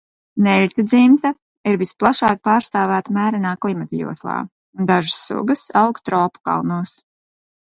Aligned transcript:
Neļķu 0.43 0.83
dzimta 0.91 1.31
ir 1.71 1.77
visplašāk 1.81 2.41
pārstāvēta 2.49 3.15
mērenā 3.19 3.51
klimata 3.67 4.01
joslā 4.01 4.39
un 4.41 4.91
dažas 4.93 5.21
sugas 5.29 5.65
aug 5.83 6.05
tropu 6.11 6.43
kalnos. 6.51 6.97